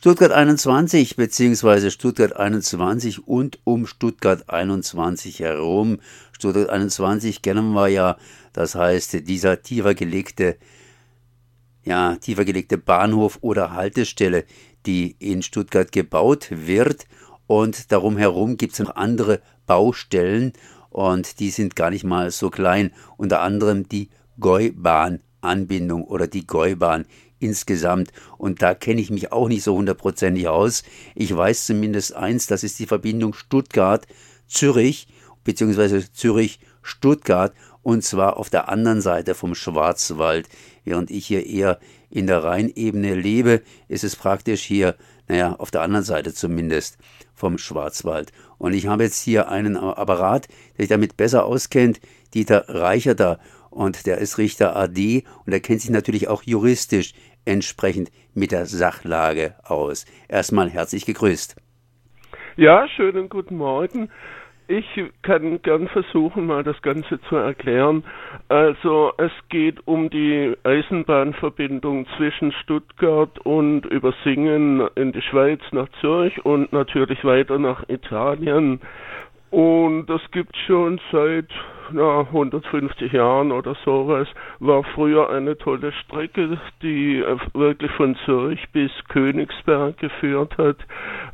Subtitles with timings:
[0.00, 1.90] Stuttgart 21 bzw.
[1.90, 5.98] Stuttgart 21 und um Stuttgart 21 herum.
[6.32, 8.16] Stuttgart 21 kennen wir ja,
[8.54, 10.56] das heißt dieser tiefer gelegte,
[11.84, 14.46] ja, tiefer gelegte Bahnhof oder Haltestelle,
[14.86, 17.04] die in Stuttgart gebaut wird
[17.46, 20.54] und darum herum gibt es noch andere Baustellen
[20.88, 24.08] und die sind gar nicht mal so klein, unter anderem die
[24.38, 27.04] Gäubahn-Anbindung oder die Gäubahn
[27.40, 28.12] insgesamt.
[28.38, 30.84] Und da kenne ich mich auch nicht so hundertprozentig aus.
[31.14, 35.08] Ich weiß zumindest eins, das ist die Verbindung Stuttgart-Zürich
[35.44, 40.48] beziehungsweise Zürich-Stuttgart und zwar auf der anderen Seite vom Schwarzwald.
[40.84, 41.78] Während ich hier eher
[42.10, 44.96] in der Rheinebene lebe, ist es praktisch hier,
[45.28, 46.98] naja, auf der anderen Seite zumindest
[47.34, 48.32] vom Schwarzwald.
[48.58, 52.00] Und ich habe jetzt hier einen Apparat, der sich damit besser auskennt,
[52.34, 53.38] Dieter Reicherter.
[53.70, 58.66] Und der ist Richter AD und er kennt sich natürlich auch juristisch entsprechend mit der
[58.66, 60.06] Sachlage aus.
[60.28, 61.56] Erstmal herzlich gegrüßt.
[62.56, 64.10] Ja, schönen guten Morgen.
[64.70, 64.86] Ich
[65.22, 68.04] kann gern versuchen, mal das Ganze zu erklären.
[68.48, 75.88] Also es geht um die Eisenbahnverbindung zwischen Stuttgart und über Singen in die Schweiz nach
[76.00, 78.80] Zürich und natürlich weiter nach Italien.
[79.50, 81.48] Und das gibt schon seit
[81.92, 88.64] na, 150 Jahren oder sowas, war früher eine tolle Strecke, die äh, wirklich von Zürich
[88.72, 90.76] bis Königsberg geführt hat.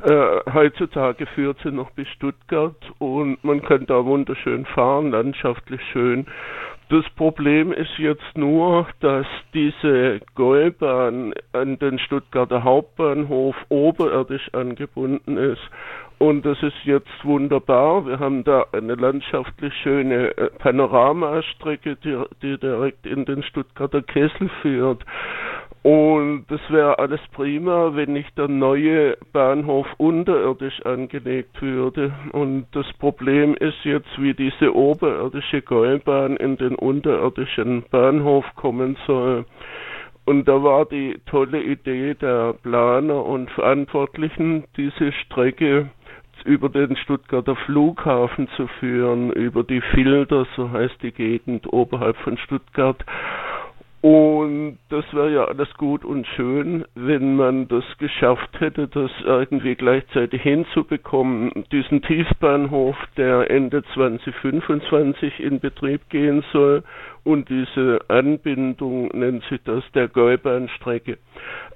[0.03, 6.27] Äh, heutzutage führt sie noch bis Stuttgart und man kann da wunderschön fahren, landschaftlich schön.
[6.89, 15.69] Das Problem ist jetzt nur, dass diese Gäubahn an den Stuttgarter Hauptbahnhof oberirdisch angebunden ist
[16.19, 18.07] und das ist jetzt wunderbar.
[18.07, 24.49] Wir haben da eine landschaftlich schöne äh, Panoramastrecke, die, die direkt in den Stuttgarter Kessel
[24.63, 25.05] führt.
[25.83, 32.13] Und das wäre alles prima, wenn nicht der neue Bahnhof unterirdisch angelegt würde.
[32.33, 39.45] Und das Problem ist jetzt, wie diese oberirdische Gäubahn in den unterirdischen Bahnhof kommen soll.
[40.25, 45.89] Und da war die tolle Idee der Planer und Verantwortlichen, diese Strecke
[46.43, 52.37] über den Stuttgarter Flughafen zu führen, über die Filter, so heißt die Gegend oberhalb von
[52.37, 53.03] Stuttgart.
[54.01, 59.75] Und das wäre ja alles gut und schön, wenn man das geschafft hätte, das irgendwie
[59.75, 61.65] gleichzeitig hinzubekommen.
[61.71, 66.83] Diesen Tiefbahnhof, der Ende 2025 in Betrieb gehen soll
[67.23, 71.17] und diese Anbindung nennt sich das der Gäubahnstrecke.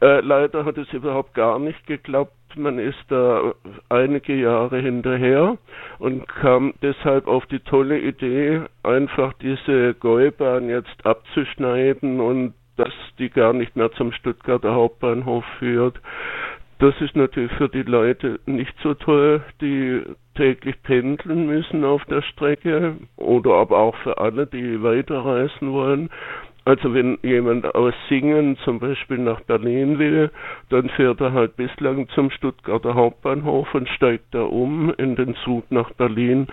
[0.01, 2.33] Äh, leider hat es überhaupt gar nicht geklappt.
[2.55, 3.53] Man ist da
[3.89, 5.57] einige Jahre hinterher
[5.99, 13.29] und kam deshalb auf die tolle Idee, einfach diese Gäubahn jetzt abzuschneiden und dass die
[13.29, 15.99] gar nicht mehr zum Stuttgarter Hauptbahnhof führt.
[16.79, 20.01] Das ist natürlich für die Leute nicht so toll, die
[20.35, 26.09] täglich pendeln müssen auf der Strecke oder aber auch für alle, die weiterreisen wollen.
[26.63, 30.29] Also wenn jemand aus Singen zum Beispiel nach Berlin will,
[30.69, 35.71] dann fährt er halt bislang zum Stuttgarter Hauptbahnhof und steigt da um in den Zug
[35.71, 36.47] nach Berlin.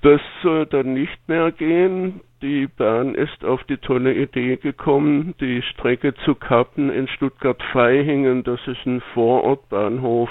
[0.00, 2.20] Das soll dann nicht mehr gehen.
[2.40, 8.44] Die Bahn ist auf die tolle Idee gekommen, die Strecke zu kappen in Stuttgart-Vaihingen.
[8.44, 10.30] Das ist ein Vorortbahnhof.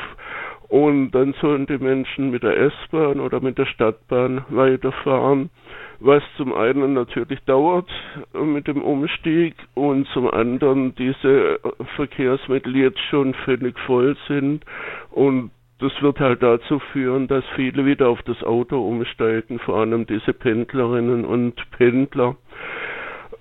[0.75, 5.50] Und dann sollen die Menschen mit der S-Bahn oder mit der Stadtbahn weiterfahren
[6.00, 7.90] was zum einen natürlich dauert
[8.34, 11.59] mit dem Umstieg und zum anderen diese
[11.96, 14.66] Verkehrsmittel jetzt schon völlig voll sind.
[15.12, 20.06] Und das wird halt dazu führen, dass viele wieder auf das Auto umsteigen, vor allem
[20.06, 22.35] diese Pendlerinnen und Pendler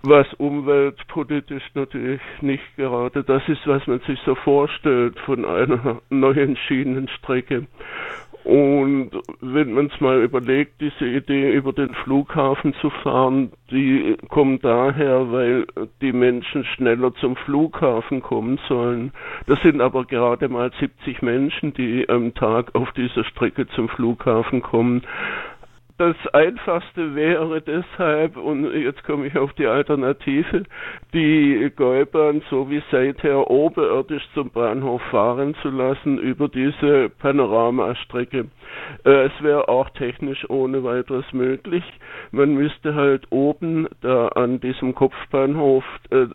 [0.07, 6.57] was umweltpolitisch natürlich nicht gerade das ist, was man sich so vorstellt von einer neuen
[6.57, 7.67] Schienenstrecke.
[8.45, 9.11] Und
[9.41, 15.33] wenn man es mal überlegt, diese Idee über den Flughafen zu fahren, die kommt daher,
[15.33, 15.67] weil
[16.03, 19.13] die Menschen schneller zum Flughafen kommen sollen.
[19.47, 24.61] Das sind aber gerade mal 70 Menschen, die am Tag auf dieser Strecke zum Flughafen
[24.61, 25.05] kommen.
[25.96, 30.64] Das Einfachste wäre deshalb, und jetzt komme ich auf die Alternative,
[31.12, 38.46] die Gäubahn so wie seither oberirdisch zum Bahnhof fahren zu lassen über diese Panoramastrecke.
[39.05, 41.84] Äh, es wäre auch technisch ohne weiteres möglich.
[42.31, 46.26] Man müsste halt oben da an diesem Kopfbahnhof äh,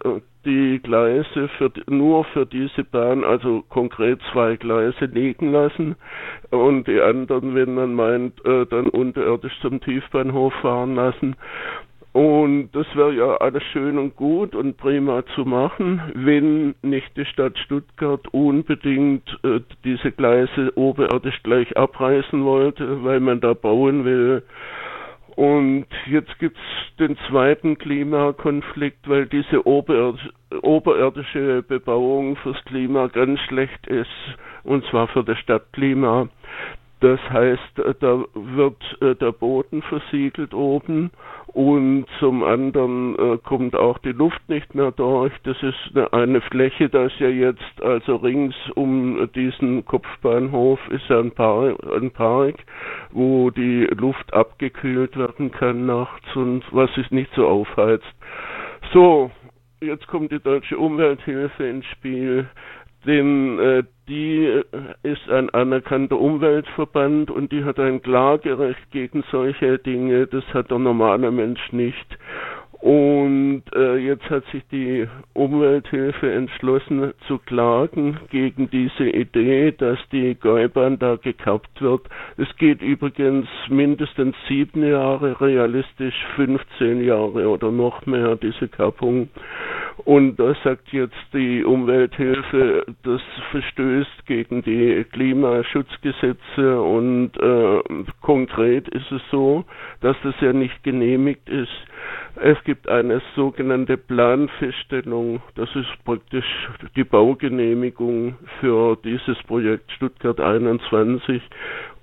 [0.46, 5.96] die Gleise für, nur für diese Bahn, also konkret zwei Gleise liegen lassen
[6.50, 11.36] und die anderen, wenn man meint, äh, dann unterirdisch zum Tiefbahnhof fahren lassen.
[12.12, 17.26] Und das wäre ja alles schön und gut und prima zu machen, wenn nicht die
[17.26, 24.44] Stadt Stuttgart unbedingt äh, diese Gleise oberirdisch gleich abreißen wollte, weil man da bauen will.
[25.36, 26.60] Und jetzt gibt's
[27.00, 30.30] den zweiten Klimakonflikt, weil diese oberirdisch,
[30.64, 34.10] oberirdische Bebauung fürs Klima ganz schlecht ist,
[34.64, 36.28] und zwar für das Stadtklima.
[37.02, 41.12] Das heißt, äh, da wird äh, der Boden versiegelt oben
[41.48, 45.32] und zum anderen äh, kommt auch die Luft nicht mehr durch.
[45.44, 51.78] Das ist eine, Fläche, das ja jetzt also rings um diesen Kopfbahnhof ist ein Park,
[51.96, 52.56] ein Park,
[53.12, 58.14] wo die Luft abgekühlt werden kann nachts und was sich nicht so aufheizt.
[58.92, 59.32] So,
[59.82, 62.50] jetzt kommt die deutsche Umwelthilfe ins Spiel
[63.06, 64.64] denn äh, die äh,
[65.04, 70.28] ist ein anerkannter Umweltverband und die hat ein Klagerecht gegen solche Dinge.
[70.28, 72.18] Das hat der normale Mensch nicht.
[72.82, 80.36] Und äh, jetzt hat sich die Umwelthilfe entschlossen zu klagen gegen diese Idee, dass die
[80.36, 82.04] Gäubahn da gekappt wird.
[82.38, 89.28] Es geht übrigens mindestens sieben Jahre, realistisch 15 Jahre oder noch mehr, diese Kappung.
[90.06, 97.82] Und da sagt jetzt die Umwelthilfe, das verstößt gegen die Klimaschutzgesetze und äh,
[98.22, 99.66] konkret ist es so,
[100.02, 101.72] dass das ja nicht genehmigt ist.
[102.36, 106.46] Es gibt eine sogenannte Planfeststellung, das ist praktisch
[106.96, 111.42] die Baugenehmigung für dieses Projekt Stuttgart 21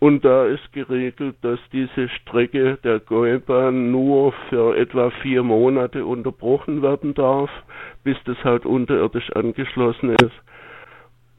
[0.01, 6.83] und da ist geregelt, dass diese Strecke der Gäubahn nur für etwa vier Monate unterbrochen
[6.83, 7.51] werden darf,
[8.05, 10.35] bis das halt unterirdisch angeschlossen ist.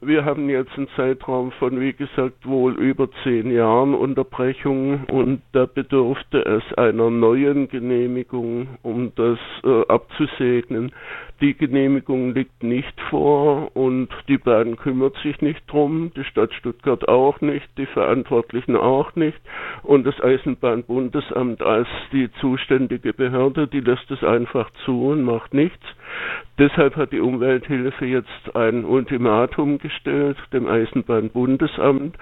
[0.00, 5.66] Wir haben jetzt einen Zeitraum von, wie gesagt, wohl über zehn Jahren Unterbrechung und da
[5.66, 10.92] bedurfte es einer neuen Genehmigung, um das äh, abzusegnen.
[11.40, 17.08] Die Genehmigung liegt nicht vor und die Bahn kümmert sich nicht drum, die Stadt Stuttgart
[17.08, 19.40] auch nicht, die Verantwortlichen auch nicht
[19.82, 25.84] und das Eisenbahnbundesamt als die zuständige Behörde, die lässt es einfach zu und macht nichts.
[26.58, 32.16] Deshalb hat die Umwelthilfe jetzt ein Ultimatum gestellt dem Eisenbahnbundesamt.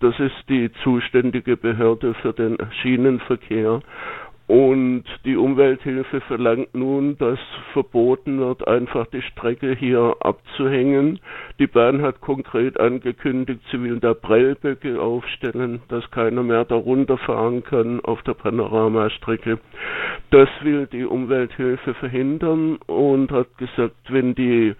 [0.00, 3.80] Das ist die zuständige Behörde für den Schienenverkehr.
[4.48, 7.38] Und die Umwelthilfe verlangt nun, dass
[7.74, 11.20] verboten wird, einfach die Strecke hier abzuhängen.
[11.58, 17.62] Die Bahn hat konkret angekündigt, sie will da Prellböcke aufstellen, dass keiner mehr darunter fahren
[17.62, 19.58] kann auf der Panoramastrecke.
[20.30, 24.74] Das will die Umwelthilfe verhindern und hat gesagt, wenn die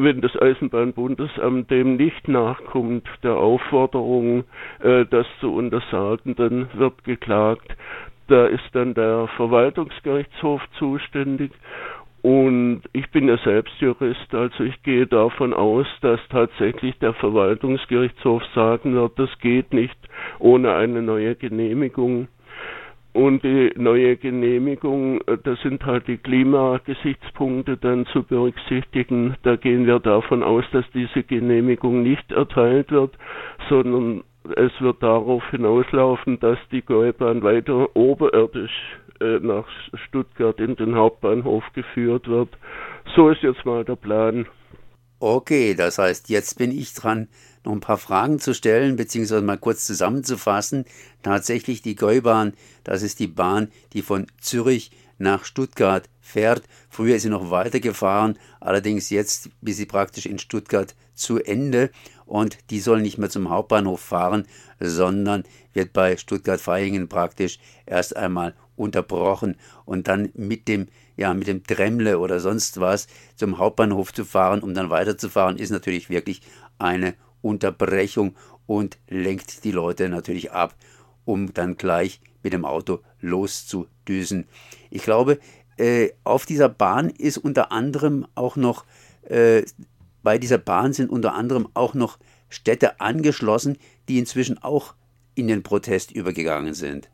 [0.00, 4.44] wenn das Eisenbahnbundesamt dem nicht nachkommt, der Aufforderung,
[4.80, 7.76] äh, das zu untersagen, dann wird geklagt.
[8.28, 11.50] Da ist dann der Verwaltungsgerichtshof zuständig
[12.22, 18.42] und ich bin ja selbst Jurist, also ich gehe davon aus, dass tatsächlich der Verwaltungsgerichtshof
[18.54, 19.96] sagen wird, das geht nicht
[20.38, 22.28] ohne eine neue Genehmigung.
[23.14, 29.34] Und die neue Genehmigung, äh, das sind halt die Klimagesichtspunkte dann zu berücksichtigen.
[29.42, 33.12] Da gehen wir davon aus, dass diese Genehmigung nicht erteilt wird,
[33.68, 34.22] sondern
[34.56, 38.72] es wird darauf hinauslaufen, dass die Gäubahn weiter oberirdisch
[39.20, 39.66] äh, nach
[40.06, 42.50] Stuttgart in den Hauptbahnhof geführt wird.
[43.16, 44.46] So ist jetzt mal der Plan.
[45.20, 47.26] Okay, das heißt, jetzt bin ich dran,
[47.64, 50.84] noch ein paar Fragen zu stellen, beziehungsweise mal kurz zusammenzufassen.
[51.22, 52.52] Tatsächlich die Gäubahn,
[52.84, 56.62] das ist die Bahn, die von Zürich nach Stuttgart fährt.
[56.88, 61.90] Früher ist sie noch weitergefahren, allerdings jetzt ist sie praktisch in Stuttgart zu Ende.
[62.26, 64.46] Und die soll nicht mehr zum Hauptbahnhof fahren,
[64.80, 69.56] sondern wird bei Stuttgart-Vaihingen praktisch erst einmal unterbrochen.
[69.84, 74.62] Und dann mit dem ja mit dem Tremle oder sonst was zum Hauptbahnhof zu fahren,
[74.62, 76.40] um dann weiterzufahren, ist natürlich wirklich
[76.78, 78.34] eine Unterbrechung
[78.66, 80.76] und lenkt die Leute natürlich ab,
[81.24, 83.00] um dann gleich mit dem Auto
[84.08, 84.46] loszudüsen.
[84.90, 85.38] Ich glaube,
[85.76, 88.84] äh, auf dieser Bahn ist unter anderem auch noch,
[89.22, 89.62] äh,
[90.22, 94.94] bei dieser Bahn sind unter anderem auch noch Städte angeschlossen, die inzwischen auch
[95.34, 97.08] in den Protest übergegangen sind.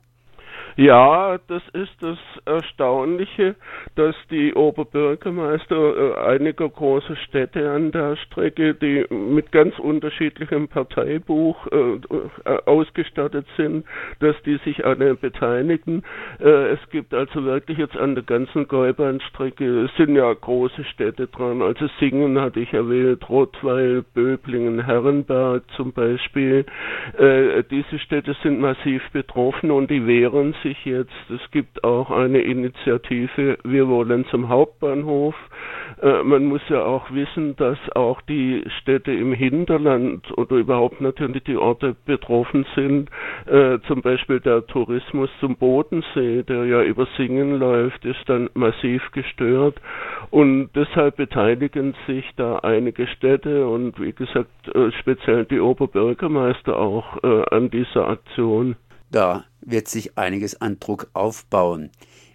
[0.77, 3.55] Ja, das ist das Erstaunliche,
[3.95, 11.65] dass die Oberbürgermeister äh, einiger großer Städte an der Strecke, die mit ganz unterschiedlichem Parteibuch
[11.69, 13.85] äh, äh, ausgestattet sind,
[14.19, 16.03] dass die sich alle beteiligen.
[16.39, 21.63] Es gibt also wirklich jetzt an der ganzen Gäubahnstrecke, es sind ja große Städte dran,
[21.63, 26.65] also Singen hatte ich erwähnt, Rottweil, Böblingen, Herrenberg zum Beispiel.
[27.19, 31.13] Diese Städte sind massiv betroffen und die wehren sich jetzt.
[31.31, 35.35] Es gibt auch eine Initiative, wir wollen zum Hauptbahnhof.
[36.03, 41.45] Äh, man muss ja auch wissen, dass auch die Städte im Hinterland oder überhaupt natürlich
[41.45, 43.11] die Orte betroffen sind.
[43.47, 49.03] Äh, zum Beispiel der Tourismus zum Bodensee, der ja über Singen läuft, ist dann massiv
[49.13, 49.77] gestört.
[50.31, 57.23] Und deshalb beteiligen sich da einige Städte und wie gesagt äh, speziell die Oberbürgermeister auch
[57.23, 58.77] an dieser Aktion.
[59.15, 61.91] Da wird sich einiges an Druck aufbauen.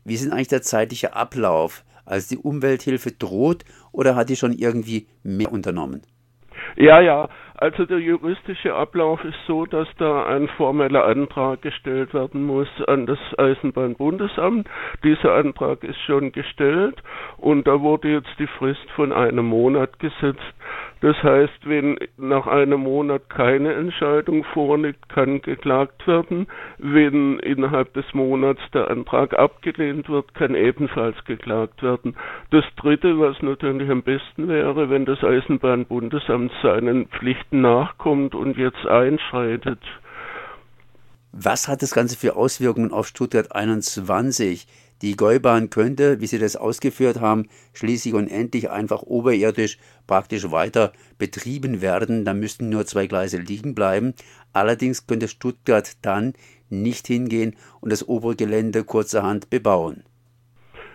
[0.06, 1.84] Wie ist denn eigentlich der zeitliche Ablauf?
[2.06, 6.04] Also die Umwelthilfe droht oder hat die schon irgendwie mehr unternommen?
[6.78, 7.28] Ja, ja.
[7.62, 13.06] Also der juristische Ablauf ist so, dass da ein formeller Antrag gestellt werden muss an
[13.06, 14.66] das Eisenbahnbundesamt.
[15.04, 17.04] Dieser Antrag ist schon gestellt
[17.36, 20.40] und da wurde jetzt die Frist von einem Monat gesetzt.
[21.02, 26.48] Das heißt, wenn nach einem Monat keine Entscheidung vorliegt, kann geklagt werden.
[26.78, 32.16] Wenn innerhalb des Monats der Antrag abgelehnt wird, kann ebenfalls geklagt werden.
[32.52, 37.10] Das Dritte, was natürlich am besten wäre, wenn das Eisenbahnbundesamt seinen
[37.50, 39.80] Pflichten nachkommt und jetzt einschreitet.
[41.32, 44.68] Was hat das Ganze für Auswirkungen auf Stuttgart 21?
[45.02, 49.78] Die Gäubahn könnte, wie Sie das ausgeführt haben, schließlich und endlich einfach oberirdisch
[50.08, 52.26] praktisch weiter betrieben werden.
[52.26, 54.14] Da müssten nur zwei Gleise liegen bleiben.
[54.52, 56.34] Allerdings könnte Stuttgart dann
[56.70, 60.04] nicht hingehen und das obere Gelände kurzerhand bebauen.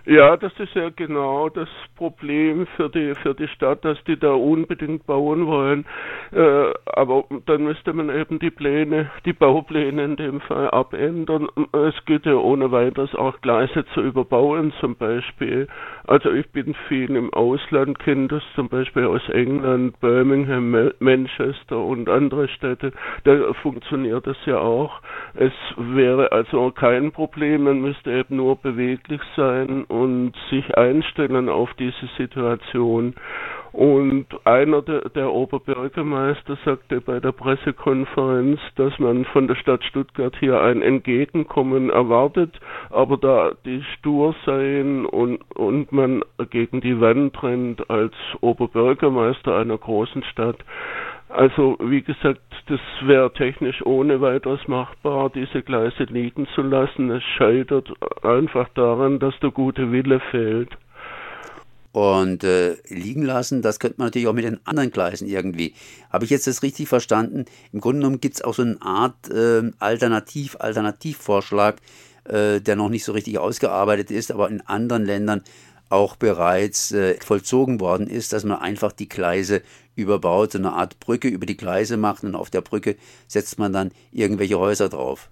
[0.06, 4.32] Ja, das ist ja genau das Problem für die für die Stadt, dass die da
[4.32, 5.86] unbedingt bauen wollen.
[6.30, 11.48] Äh, aber dann müsste man eben die Pläne, die Baupläne in dem Fall abändern.
[11.72, 15.68] Es geht ja ohne weiteres auch Gleise zu überbauen, zum Beispiel.
[16.06, 22.10] Also ich bin viel im Ausland, kenne das zum Beispiel aus England, Birmingham, Manchester und
[22.10, 22.92] andere Städte.
[23.24, 25.00] Da funktioniert das ja auch.
[25.32, 31.72] Es wäre also kein Problem, man müsste eben nur beweglich sein und sich einstellen auf
[31.74, 33.14] diese Situation.
[33.72, 40.34] Und einer der, der Oberbürgermeister sagte bei der Pressekonferenz, dass man von der Stadt Stuttgart
[40.38, 42.52] hier ein Entgegenkommen erwartet,
[42.90, 49.78] aber da die stur seien und, und man gegen die Wand rennt als Oberbürgermeister einer
[49.78, 50.58] großen Stadt,
[51.28, 57.10] also wie gesagt, das wäre technisch ohne weiteres machbar, diese Gleise liegen zu lassen.
[57.10, 57.90] Es scheitert
[58.22, 60.70] einfach daran, dass der gute Wille fehlt.
[61.92, 65.74] Und äh, liegen lassen, das könnte man natürlich auch mit den anderen Gleisen irgendwie.
[66.10, 67.44] Habe ich jetzt das richtig verstanden?
[67.72, 71.76] Im Grunde genommen gibt es auch so eine Art äh, Alternativ, Alternativvorschlag,
[72.24, 75.42] äh, der noch nicht so richtig ausgearbeitet ist, aber in anderen Ländern
[75.90, 79.62] auch bereits äh, vollzogen worden ist, dass man einfach die Gleise
[79.96, 82.96] überbaut, so eine Art Brücke über die Gleise macht und auf der Brücke
[83.28, 85.30] setzt man dann irgendwelche Häuser drauf.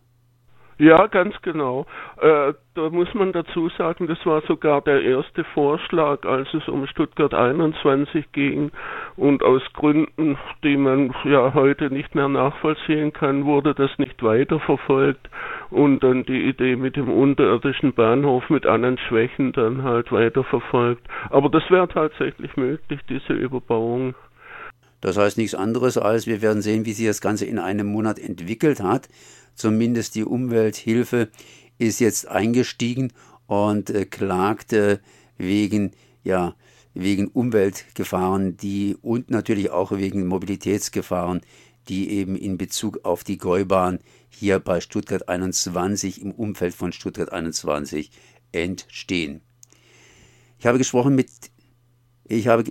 [0.78, 1.86] Ja, ganz genau.
[2.20, 6.86] Äh, da muss man dazu sagen, das war sogar der erste Vorschlag, als es um
[6.86, 8.72] Stuttgart 21 ging.
[9.16, 15.28] Und aus Gründen, die man ja heute nicht mehr nachvollziehen kann, wurde das nicht weiterverfolgt.
[15.72, 21.02] Und dann die Idee mit dem unterirdischen Bahnhof mit allen Schwächen dann halt weiterverfolgt.
[21.30, 24.14] Aber das wäre tatsächlich möglich, diese Überbauung.
[25.00, 28.18] Das heißt nichts anderes als, wir werden sehen, wie sich das Ganze in einem Monat
[28.18, 29.08] entwickelt hat.
[29.54, 31.28] Zumindest die Umwelthilfe
[31.78, 33.12] ist jetzt eingestiegen
[33.46, 34.98] und äh, klagt äh,
[35.38, 36.54] wegen, ja,
[36.92, 41.40] wegen Umweltgefahren, die und natürlich auch wegen Mobilitätsgefahren,
[41.88, 43.98] die eben in Bezug auf die Gäubahn
[44.28, 48.10] hier bei Stuttgart 21 im Umfeld von Stuttgart 21
[48.52, 49.42] entstehen.
[50.58, 51.28] Ich habe gesprochen mit
[52.24, 52.64] ich habe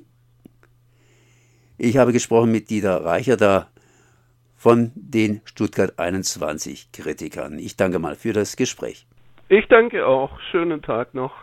[1.78, 3.68] ich habe gesprochen mit Dieter Reicher da
[4.56, 7.58] von den Stuttgart 21 Kritikern.
[7.58, 9.08] Ich danke mal für das Gespräch.
[9.50, 10.40] Ich danke auch.
[10.52, 11.34] Schönen Tag noch.